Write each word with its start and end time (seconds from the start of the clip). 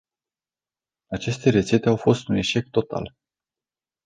Aceste 1.11 1.49
rețete 1.49 1.89
au 1.89 1.95
fost 1.95 2.27
un 2.27 2.35
eșec 2.35 2.69
total. 2.69 3.15